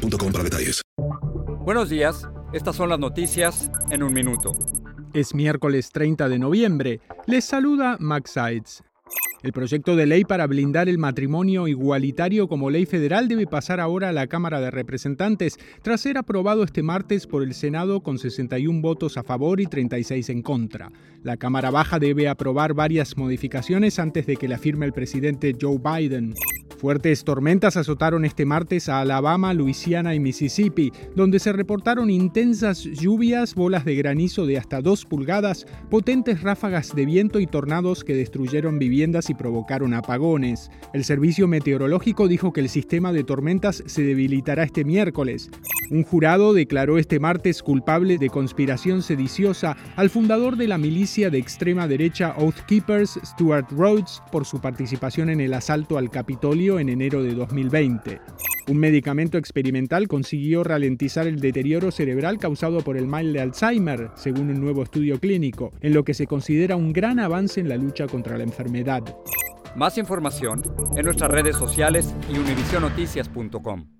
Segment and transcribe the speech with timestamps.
[0.00, 0.82] para detalles.
[1.64, 4.52] Buenos días, estas son las noticias en un minuto.
[5.12, 7.00] Es miércoles 30 de noviembre.
[7.26, 8.82] Les saluda Max Sides.
[9.42, 14.10] El proyecto de ley para blindar el matrimonio igualitario como ley federal debe pasar ahora
[14.10, 18.82] a la Cámara de Representantes, tras ser aprobado este martes por el Senado con 61
[18.82, 20.92] votos a favor y 36 en contra.
[21.22, 25.78] La Cámara Baja debe aprobar varias modificaciones antes de que la firme el presidente Joe
[25.78, 26.34] Biden.
[26.80, 33.54] Fuertes tormentas azotaron este martes a Alabama, Luisiana y Mississippi, donde se reportaron intensas lluvias,
[33.54, 38.78] bolas de granizo de hasta 2 pulgadas, potentes ráfagas de viento y tornados que destruyeron
[38.78, 40.70] viviendas y provocaron apagones.
[40.94, 45.50] El servicio meteorológico dijo que el sistema de tormentas se debilitará este miércoles.
[45.90, 51.38] Un jurado declaró este martes culpable de conspiración sediciosa al fundador de la milicia de
[51.38, 56.88] extrema derecha Oath Keepers, Stuart Rhodes, por su participación en el asalto al Capitolio en
[56.88, 58.20] enero de 2020.
[58.68, 64.50] Un medicamento experimental consiguió ralentizar el deterioro cerebral causado por el mal de Alzheimer, según
[64.50, 68.06] un nuevo estudio clínico, en lo que se considera un gran avance en la lucha
[68.06, 69.02] contra la enfermedad.
[69.74, 70.62] Más información
[70.96, 73.99] en nuestras redes sociales y univisionoticias.com.